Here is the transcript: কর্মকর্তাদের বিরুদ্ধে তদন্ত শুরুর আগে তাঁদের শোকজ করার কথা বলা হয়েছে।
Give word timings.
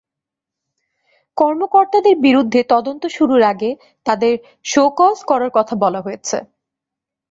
কর্মকর্তাদের 1.37 2.15
বিরুদ্ধে 2.19 2.59
তদন্ত 2.69 3.03
শুরুর 3.07 3.41
আগে 3.43 3.71
তাঁদের 4.05 4.33
শোকজ 4.65 5.15
করার 5.29 5.51
কথা 5.57 5.73
বলা 5.83 5.99
হয়েছে। 6.01 6.37